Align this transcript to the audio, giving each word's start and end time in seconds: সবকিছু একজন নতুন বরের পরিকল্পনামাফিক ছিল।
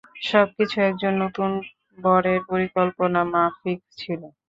সবকিছু 0.25 0.77
একজন 0.89 1.13
নতুন 1.23 1.49
বরের 1.97 2.39
পরিকল্পনামাফিক 2.49 3.79
ছিল। 3.97 4.21